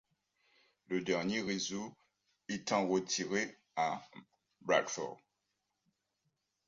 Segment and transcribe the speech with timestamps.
[0.89, 1.93] Le dernier réseau
[2.49, 4.01] étant retiré à
[4.61, 5.21] Bradford.